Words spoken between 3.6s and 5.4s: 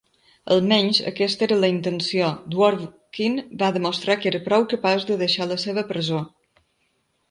va demostrar que era prou capaç de